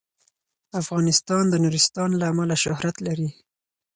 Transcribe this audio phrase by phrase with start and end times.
[0.81, 3.29] افغانستان د نورستان له امله شهرت لري.